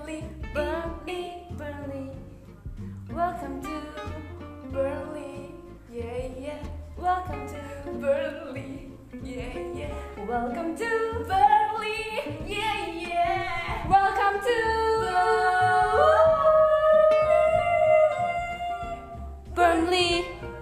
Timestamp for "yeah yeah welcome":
5.92-7.46, 9.22-10.74, 12.46-14.40